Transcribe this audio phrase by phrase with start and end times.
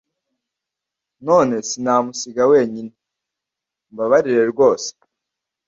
[1.27, 2.91] none sinamusiga wenyine,
[3.89, 4.89] umbabarirerwose